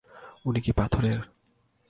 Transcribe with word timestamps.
উনি 0.45 0.59
কি 0.61 0.71
পাথরের? 0.71 1.19